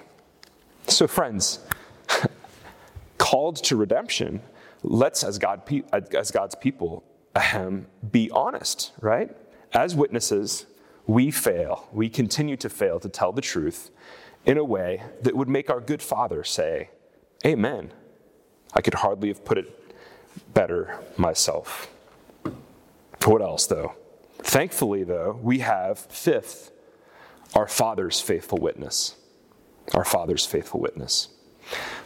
So, 0.89 1.07
friends, 1.07 1.61
called 3.19 3.57
to 3.65 3.77
redemption, 3.77 4.41
let's, 4.83 5.23
as, 5.23 5.39
God, 5.39 5.63
as 5.93 6.31
God's 6.31 6.55
people, 6.57 7.05
ahem, 7.37 7.87
be 8.11 8.31
honest, 8.31 8.93
right? 9.01 9.37
As 9.73 9.95
witnesses, 9.95 10.67
we 11.07 11.31
fail. 11.31 11.89
We 11.93 12.09
continue 12.09 12.57
to 12.57 12.69
fail 12.69 12.99
to 13.01 13.09
tell 13.09 13.31
the 13.31 13.43
truth 13.43 13.91
in 14.47 14.57
a 14.57 14.65
way 14.65 15.03
that 15.23 15.37
would 15.37 15.49
make 15.49 15.71
our 15.71 15.81
good 15.81 16.03
Father 16.03 16.43
say, 16.43 16.91
Amen. 17.45 17.93
I 18.73 18.81
could 18.81 18.95
hardly 18.95 19.29
have 19.29 19.45
put 19.45 19.59
it 19.59 19.95
better 20.55 20.99
myself. 21.17 21.91
What 23.25 23.43
else, 23.43 23.67
though? 23.67 23.95
Thankfully, 24.39 25.05
though, 25.05 25.39
we 25.43 25.59
have, 25.59 25.99
fifth, 25.99 26.73
our 27.55 27.69
Father's 27.69 28.21
faithful 28.21 28.59
witness. 28.59 29.17
Our 29.95 30.05
Father's 30.05 30.47
faithful 30.47 30.81
witness. 30.81 31.29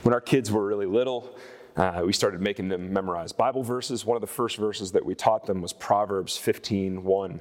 When 0.03 0.13
our 0.13 0.21
kids 0.21 0.51
were 0.51 0.67
really 0.67 0.87
little, 0.87 1.37
uh, 1.77 2.03
we 2.05 2.13
started 2.13 2.41
making 2.41 2.69
them 2.69 2.93
memorize 2.93 3.33
Bible 3.33 3.63
verses. 3.63 4.05
One 4.05 4.17
of 4.17 4.21
the 4.21 4.27
first 4.27 4.57
verses 4.57 4.93
that 4.93 5.05
we 5.05 5.15
taught 5.15 5.47
them 5.47 5.61
was 5.61 5.73
Proverbs 5.73 6.37
15 6.37 7.05
1. 7.05 7.41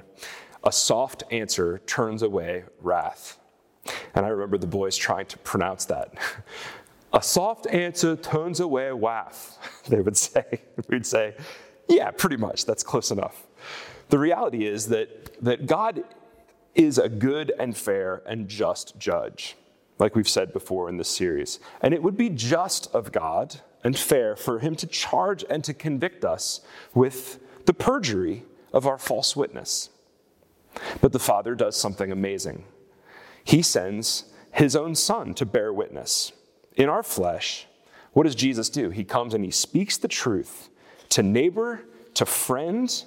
A 0.64 0.72
soft 0.72 1.24
answer 1.30 1.78
turns 1.86 2.22
away 2.22 2.64
wrath. 2.80 3.38
And 4.14 4.24
I 4.24 4.28
remember 4.30 4.56
the 4.58 4.66
boys 4.66 4.96
trying 4.96 5.26
to 5.26 5.38
pronounce 5.38 5.84
that. 5.86 6.14
A 7.12 7.22
soft 7.22 7.68
answer 7.68 8.16
turns 8.16 8.58
away 8.58 8.90
wrath, 8.90 9.58
they 9.88 10.00
would 10.00 10.16
say. 10.16 10.62
We'd 10.88 11.06
say, 11.06 11.36
yeah, 11.88 12.10
pretty 12.10 12.36
much, 12.36 12.64
that's 12.66 12.82
close 12.82 13.10
enough. 13.10 13.46
The 14.08 14.18
reality 14.18 14.66
is 14.66 14.88
that, 14.88 15.42
that 15.42 15.66
God 15.66 16.04
is 16.74 16.98
a 16.98 17.08
good 17.08 17.52
and 17.58 17.76
fair 17.76 18.22
and 18.26 18.48
just 18.48 18.98
judge, 18.98 19.56
like 19.98 20.14
we've 20.16 20.28
said 20.28 20.52
before 20.52 20.88
in 20.88 20.96
this 20.96 21.08
series. 21.08 21.60
And 21.80 21.94
it 21.94 22.02
would 22.02 22.16
be 22.16 22.28
just 22.28 22.92
of 22.94 23.12
God 23.12 23.60
and 23.82 23.96
fair 23.96 24.34
for 24.34 24.58
him 24.58 24.74
to 24.76 24.86
charge 24.86 25.44
and 25.48 25.62
to 25.64 25.74
convict 25.74 26.24
us 26.24 26.60
with 26.94 27.38
the 27.66 27.74
perjury 27.74 28.44
of 28.72 28.86
our 28.86 28.98
false 28.98 29.36
witness. 29.36 29.90
But 31.00 31.12
the 31.12 31.18
Father 31.18 31.54
does 31.54 31.76
something 31.76 32.10
amazing. 32.10 32.64
He 33.44 33.62
sends 33.62 34.24
his 34.50 34.74
own 34.74 34.94
Son 34.94 35.34
to 35.34 35.46
bear 35.46 35.72
witness. 35.72 36.32
In 36.76 36.88
our 36.88 37.02
flesh, 37.02 37.66
what 38.12 38.24
does 38.24 38.34
Jesus 38.34 38.68
do? 38.68 38.90
He 38.90 39.04
comes 39.04 39.34
and 39.34 39.44
he 39.44 39.50
speaks 39.50 39.96
the 39.96 40.08
truth 40.08 40.68
to 41.10 41.22
neighbor, 41.22 41.82
to 42.14 42.26
friend, 42.26 43.04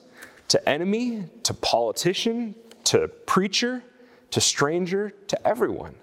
to 0.48 0.70
enemy, 0.70 1.26
to 1.44 1.54
politician, 1.54 2.56
to 2.86 3.08
preacher, 3.08 3.84
to 4.32 4.42
stranger, 4.42 5.12
to 5.28 5.48
everyone. 5.48 5.96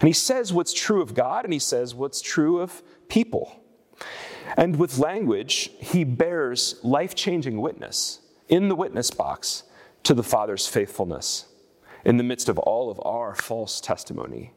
And 0.00 0.08
he 0.08 0.12
says 0.12 0.52
what's 0.52 0.72
true 0.72 1.02
of 1.02 1.14
God 1.14 1.44
and 1.44 1.52
he 1.52 1.58
says 1.58 1.94
what's 1.94 2.20
true 2.20 2.60
of 2.60 2.82
people. 3.08 3.60
And 4.56 4.76
with 4.78 4.98
language, 4.98 5.70
he 5.78 6.04
bears 6.04 6.76
life 6.82 7.14
changing 7.14 7.60
witness 7.60 8.20
in 8.48 8.68
the 8.68 8.74
witness 8.74 9.10
box 9.10 9.64
to 10.02 10.14
the 10.14 10.22
Father's 10.22 10.66
faithfulness 10.66 11.46
in 12.04 12.16
the 12.16 12.24
midst 12.24 12.48
of 12.48 12.58
all 12.58 12.90
of 12.90 13.00
our 13.04 13.34
false 13.34 13.80
testimony. 13.80 14.52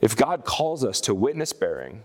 If 0.00 0.16
God 0.16 0.44
calls 0.44 0.84
us 0.84 1.00
to 1.02 1.14
witness 1.14 1.52
bearing 1.52 2.02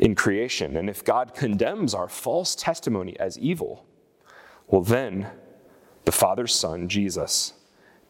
in 0.00 0.14
creation, 0.14 0.76
and 0.76 0.88
if 0.88 1.04
God 1.04 1.34
condemns 1.34 1.94
our 1.94 2.08
false 2.08 2.54
testimony 2.54 3.18
as 3.18 3.38
evil, 3.38 3.84
well, 4.66 4.82
then 4.82 5.28
the 6.04 6.12
Father's 6.12 6.54
Son, 6.54 6.88
Jesus, 6.88 7.54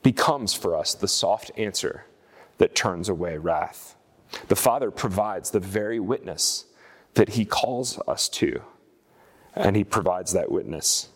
becomes 0.03 0.55
for 0.55 0.77
us 0.77 0.95
the 0.95 1.09
soft 1.09 1.51
answer 1.57 2.05
that 2.59 2.75
turns 2.75 3.09
away 3.09 3.39
wrath. 3.39 3.97
The 4.49 4.57
Father 4.57 4.91
provides 4.91 5.51
the 5.51 5.61
very 5.61 5.99
witness 5.99 6.67
that 7.15 7.31
He 7.31 7.45
calls 7.45 8.01
us 8.07 8.29
to, 8.31 8.63
and 9.55 9.77
He 9.77 9.85
provides 9.85 10.33
that 10.33 10.51
witness 10.51 11.09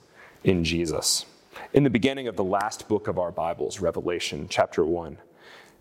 in 0.43 0.65
Jesus. 0.65 1.27
In 1.73 1.85
the 1.85 1.91
beginning 1.91 2.29
of 2.29 2.37
the 2.37 2.45
last 2.45 2.89
book 2.89 3.09
of 3.09 3.19
our 3.19 3.31
Bibles, 3.31 3.81
Revelation 3.81 4.47
chapter 4.49 4.85
1, 4.85 5.19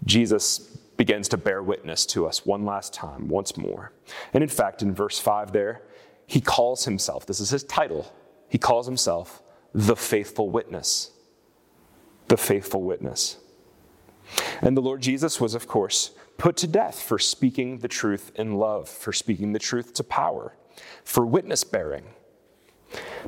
Jesus 0.06 0.78
begins 1.02 1.28
to 1.28 1.36
bear 1.36 1.64
witness 1.64 2.06
to 2.06 2.28
us 2.28 2.46
one 2.46 2.64
last 2.64 2.94
time, 2.94 3.28
once 3.28 3.58
more. 3.58 3.92
And 4.36 4.44
in 4.44 4.50
fact, 4.50 4.84
in 4.84 4.94
verse 4.94 5.18
5 5.18 5.52
there, 5.52 5.82
he 6.28 6.40
calls 6.40 6.86
himself, 6.86 7.26
this 7.26 7.40
is 7.40 7.50
his 7.50 7.64
title, 7.64 8.14
he 8.48 8.60
calls 8.60 8.86
himself 8.86 9.42
the 9.74 9.96
faithful 9.96 10.52
witness. 10.52 11.10
The 12.28 12.38
faithful 12.38 12.84
witness. 12.84 13.38
And 14.62 14.78
the 14.78 14.82
Lord 14.82 15.02
Jesus 15.02 15.42
was, 15.42 15.56
of 15.56 15.68
course, 15.68 16.12
put 16.38 16.56
to 16.58 16.68
death 16.68 17.02
for 17.02 17.18
speaking 17.18 17.80
the 17.80 17.88
truth 17.88 18.32
in 18.36 18.58
love, 18.58 18.88
for 18.88 19.12
speaking 19.12 19.54
the 19.54 19.60
truth 19.60 19.96
to 19.96 20.04
power, 20.04 20.56
for 21.04 21.26
witness 21.26 21.64
bearing. 21.64 22.14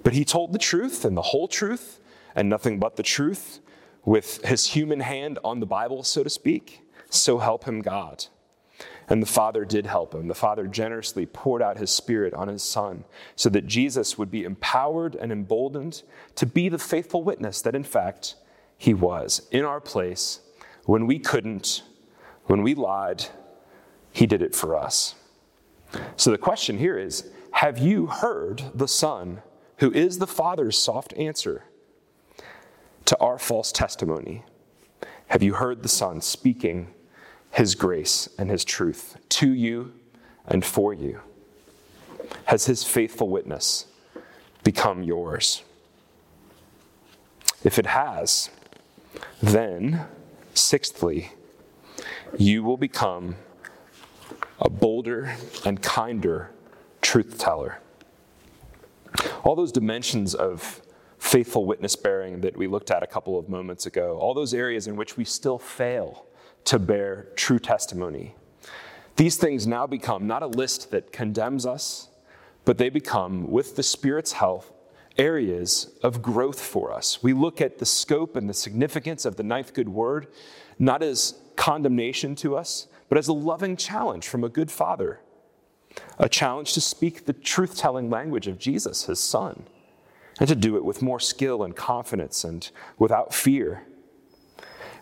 But 0.04 0.14
he 0.14 0.24
told 0.24 0.54
the 0.54 0.60
truth 0.60 1.06
and 1.06 1.18
the 1.18 1.24
whole 1.24 1.48
truth 1.48 2.00
and 2.36 2.48
nothing 2.50 2.78
but 2.78 2.98
the 2.98 3.04
truth 3.04 3.62
with 4.06 4.46
his 4.46 4.68
human 4.68 5.00
hand 5.00 5.40
on 5.44 5.60
the 5.60 5.66
Bible, 5.66 6.04
so 6.04 6.24
to 6.24 6.30
speak. 6.30 6.83
So 7.14 7.38
help 7.38 7.66
him 7.66 7.82
God. 7.82 8.26
And 9.08 9.22
the 9.22 9.28
Father 9.28 9.66
did 9.66 9.86
help 9.86 10.16
him. 10.16 10.28
The 10.28 10.34
Father 10.34 10.66
generously 10.66 11.26
poured 11.26 11.62
out 11.62 11.78
his 11.78 11.92
Spirit 11.92 12.34
on 12.34 12.48
his 12.48 12.64
Son 12.64 13.04
so 13.36 13.50
that 13.50 13.68
Jesus 13.68 14.18
would 14.18 14.32
be 14.32 14.44
empowered 14.44 15.16
and 15.16 15.32
emboldened 15.32 16.04
to 16.36 16.46
be 16.46 16.70
the 16.70 16.80
faithful 16.80 17.24
witness 17.24 17.62
that, 17.62 17.76
in 17.76 17.84
fact, 17.84 18.36
he 18.78 18.94
was 18.94 19.48
in 19.52 19.64
our 19.64 19.80
place 19.80 20.40
when 20.86 21.06
we 21.06 21.20
couldn't, 21.20 21.84
when 22.46 22.64
we 22.64 22.74
lied, 22.74 23.26
he 24.12 24.26
did 24.26 24.42
it 24.42 24.56
for 24.56 24.76
us. 24.76 25.16
So 26.16 26.32
the 26.32 26.38
question 26.38 26.78
here 26.78 26.98
is 26.98 27.30
Have 27.52 27.78
you 27.78 28.08
heard 28.08 28.64
the 28.74 28.88
Son, 28.88 29.42
who 29.78 29.92
is 29.92 30.18
the 30.18 30.28
Father's 30.28 30.78
soft 30.78 31.14
answer 31.14 31.66
to 33.06 33.18
our 33.20 33.38
false 33.38 33.72
testimony? 33.72 34.44
Have 35.28 35.44
you 35.44 35.54
heard 35.54 35.84
the 35.84 35.90
Son 35.90 36.22
speaking 36.22 36.94
his 37.54 37.76
grace 37.76 38.28
and 38.38 38.50
his 38.50 38.66
truth 38.66 39.18
to 39.30 39.52
you 39.54 39.94
and 40.48 40.66
for 40.66 40.94
you? 40.94 41.22
Has 42.46 42.66
his 42.66 42.84
faithful 42.84 43.30
witness 43.30 43.86
become 44.64 45.04
yours? 45.04 45.64
If 47.64 47.78
it 47.78 47.86
has, 47.86 48.50
then, 49.42 50.06
sixthly, 50.54 51.32
you 52.38 52.64
will 52.64 52.78
become 52.78 53.36
a 54.60 54.70
bolder 54.70 55.36
and 55.64 55.82
kinder 55.82 56.50
truth 57.02 57.38
teller. 57.38 57.80
All 59.44 59.56
those 59.56 59.72
dimensions 59.72 60.34
of 60.34 60.82
faithful 61.20 61.66
witness 61.66 61.96
bearing 61.96 62.42
that 62.42 62.58
we 62.58 62.68
looked 62.68 62.90
at 62.90 63.04
a 63.04 63.08
couple 63.08 63.38
of 63.38 63.48
moments 63.48 63.86
ago, 63.86 64.18
all 64.18 64.34
those 64.34 64.54
areas 64.54 64.88
in 64.88 64.96
which 64.96 65.16
we 65.18 65.24
still 65.24 65.60
fail 65.60 66.26
to 66.66 66.80
bear 66.80 67.28
true 67.36 67.60
testimony. 67.60 68.36
These 69.16 69.38
things 69.38 69.68
now 69.68 69.86
become 69.86 70.26
not 70.26 70.44
a 70.44 70.48
list 70.48 70.92
that 70.92 71.12
condemns 71.12 71.66
us, 71.66 72.10
but 72.66 72.78
they 72.78 72.90
become, 72.90 73.52
with 73.52 73.76
the 73.76 73.84
Spirit's 73.84 74.34
help, 74.34 74.70
areas 75.18 75.92
of 76.02 76.22
growth 76.22 76.60
for 76.60 76.92
us. 76.92 77.22
We 77.22 77.34
look 77.34 77.62
at 77.62 77.78
the 77.78 77.86
scope 77.86 78.36
and 78.36 78.50
the 78.50 78.54
significance 78.54 79.26
of 79.26 79.36
the 79.36 79.44
ninth 79.44 79.74
good 79.74 79.90
word 79.90 80.28
not 80.80 81.04
as 81.04 81.36
condemnation 81.56 82.36
to 82.36 82.56
us, 82.56 82.88
but 83.10 83.18
as 83.18 83.28
a 83.28 83.34
loving 83.34 83.78
challenge 83.78 84.28
from 84.28 84.44
a 84.44 84.50
good 84.50 84.72
father, 84.72 85.20
a 86.18 86.28
challenge 86.28 86.74
to 86.74 86.82
speak 86.82 87.26
the 87.26 87.34
truth 87.34 87.78
telling 87.78 88.10
language 88.10 88.48
of 88.48 88.58
Jesus, 88.58 89.06
his 89.06 89.20
son, 89.20 89.64
and 90.40 90.50
to 90.50 90.56
do 90.56 90.76
it 90.76 90.84
with 90.84 91.02
more 91.02 91.20
skill 91.20 91.64
and 91.64 91.76
confidence 91.76 92.44
and 92.44 92.72
without 92.98 93.34
fear. 93.34 93.84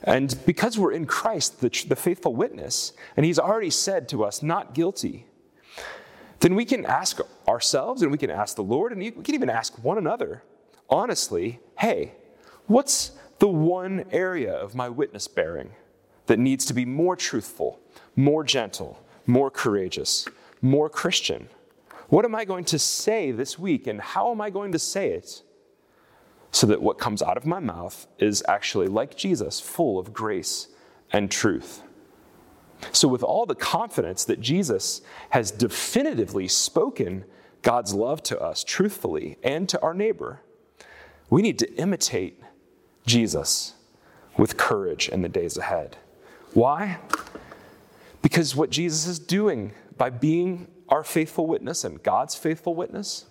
And 0.04 0.36
because 0.46 0.78
we're 0.78 0.92
in 0.92 1.06
Christ, 1.06 1.62
the, 1.62 1.70
the 1.88 1.96
faithful 1.96 2.36
witness, 2.36 2.94
and 3.16 3.26
he's 3.26 3.38
already 3.38 3.70
said 3.70 4.10
to 4.10 4.24
us, 4.24 4.42
not 4.42 4.74
guilty, 4.74 5.26
then 6.40 6.56
we 6.56 6.66
can 6.66 6.86
ask 6.86 7.20
ourselves 7.48 8.02
and 8.02 8.12
we 8.12 8.18
can 8.18 8.32
ask 8.32 8.56
the 8.56 8.64
Lord 8.64 8.92
and 8.92 9.00
we 9.02 9.12
can 9.12 9.36
even 9.36 9.50
ask 9.50 9.84
one 9.84 9.98
another, 9.98 10.44
honestly, 10.90 11.60
hey, 11.78 12.14
what's 12.66 13.12
the 13.38 13.48
one 13.48 14.06
area 14.12 14.54
of 14.54 14.74
my 14.74 14.90
witness 14.90 15.28
bearing 15.28 15.72
that 16.26 16.40
needs 16.40 16.66
to 16.66 16.74
be 16.74 16.84
more 16.84 17.16
truthful, 17.16 17.80
more 18.16 18.44
gentle, 18.44 19.00
more 19.28 19.52
courageous, 19.52 20.28
more 20.64 20.90
Christian? 20.90 21.48
What 22.10 22.26
am 22.26 22.34
I 22.34 22.44
going 22.44 22.66
to 22.66 22.80
say 22.80 23.32
this 23.32 23.60
week 23.60 23.86
and 23.86 24.02
how 24.02 24.32
am 24.32 24.42
I 24.42 24.50
going 24.50 24.72
to 24.72 24.80
say 24.80 25.12
it 25.12 25.44
so 26.52 26.68
that 26.68 26.82
what 26.82 27.00
comes 27.00 27.22
out 27.22 27.38
of 27.38 27.46
my 27.46 27.60
mouth 27.60 28.08
is 28.20 28.44
actually, 28.48 28.88
like 28.88 29.16
Jesus, 29.16 29.60
full 29.60 29.98
of 29.98 30.14
grace 30.14 30.68
and 31.12 31.32
truth. 31.32 31.82
So, 32.92 33.08
with 33.08 33.24
all 33.24 33.46
the 33.46 33.56
confidence 33.56 34.26
that 34.26 34.42
Jesus 34.42 35.02
has 35.30 35.52
definitively 35.52 36.48
spoken 36.48 37.26
God's 37.62 37.94
love 37.94 38.24
to 38.24 38.40
us 38.40 38.64
truthfully 38.64 39.38
and 39.44 39.70
to 39.70 39.82
our 39.82 39.94
neighbor, 39.94 40.42
we 41.30 41.42
need 41.42 41.60
to 41.60 41.74
imitate 41.76 42.42
Jesus 43.06 43.74
with 44.38 44.58
courage 44.58 45.10
in 45.10 45.22
the 45.22 45.30
days 45.30 45.58
ahead. 45.58 45.98
Why? 46.54 47.00
Because 48.22 48.56
what 48.56 48.70
Jesus 48.70 49.08
is 49.08 49.20
doing 49.20 49.74
by 49.98 50.10
being 50.10 50.68
our 50.90 51.04
faithful 51.04 51.48
witness 51.48 51.84
and 51.84 52.02
God's 52.04 52.36
faithful 52.36 52.76
witness 52.76 53.26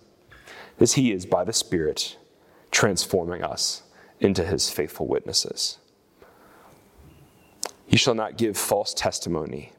is 0.79 0.93
He 0.93 1.11
is, 1.11 1.25
by 1.25 1.43
the 1.43 1.53
Spirit, 1.53 2.17
transforming 2.71 3.43
us 3.43 3.83
into 4.19 4.45
His 4.45 4.69
faithful 4.69 5.07
witnesses. 5.07 5.77
You 7.87 7.97
shall 7.97 8.15
not 8.15 8.37
give 8.37 8.57
false 8.57 8.93
testimony. 8.93 9.73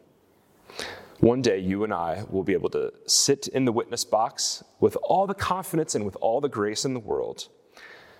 One 1.21 1.41
day, 1.41 1.59
you 1.59 1.85
and 1.85 1.95
I 1.95 2.25
will 2.29 2.43
be 2.43 2.53
able 2.53 2.69
to 2.71 2.93
sit 3.07 3.47
in 3.49 3.65
the 3.65 3.73
witness 3.73 4.05
box 4.05 4.63
with 4.81 4.97
all 5.03 5.27
the 5.27 5.35
confidence 5.35 5.95
and 5.95 6.05
with 6.05 6.17
all 6.21 6.41
the 6.41 6.49
grace 6.49 6.85
in 6.85 6.95
the 6.95 7.01
world. 7.01 7.49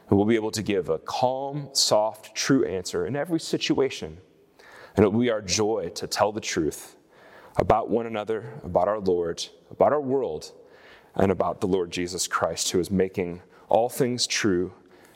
And 0.09 0.17
we'll 0.17 0.27
be 0.27 0.37
able 0.37 0.53
to 0.53 0.63
give 0.63 0.89
a 0.89 0.99
calm, 0.99 1.69
soft, 1.73 2.35
true 2.35 2.65
answer 2.65 3.05
in 3.05 3.17
every 3.17 3.41
situation. 3.41 4.19
And 4.97 5.05
it 5.05 5.13
will 5.13 5.21
be 5.21 5.31
our 5.31 5.43
joy 5.43 5.91
to 5.95 6.07
tell 6.07 6.33
the 6.33 6.41
truth 6.41 6.97
about 7.57 7.91
one 7.91 8.07
another, 8.07 8.55
about 8.63 8.89
our 8.89 9.01
Lord, 9.01 9.45
about 9.71 9.93
our 9.93 10.01
world, 10.01 10.53
and 11.15 11.31
about 11.31 11.61
the 11.61 11.67
Lord 11.67 11.91
Jesus 11.91 12.27
Christ, 12.27 12.71
who 12.71 12.81
is 12.81 12.91
making 12.91 13.43
all 13.73 13.89
things 13.89 14.27
true 14.27 14.71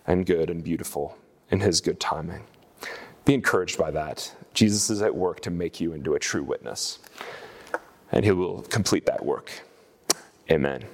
and 0.06 0.24
good 0.24 0.48
and 0.48 0.64
beautiful 0.64 1.18
in 1.50 1.60
his 1.60 1.82
good 1.82 2.00
timing. 2.00 2.42
Be 3.26 3.34
encouraged 3.34 3.76
by 3.76 3.90
that. 3.90 4.34
Jesus 4.54 4.88
is 4.88 5.02
at 5.02 5.14
work 5.14 5.40
to 5.40 5.50
make 5.50 5.78
you 5.78 5.92
into 5.92 6.14
a 6.14 6.18
true 6.18 6.42
witness, 6.42 6.98
and 8.10 8.24
he 8.24 8.30
will 8.30 8.62
complete 8.62 9.04
that 9.04 9.22
work. 9.22 9.50
Amen. 10.50 10.84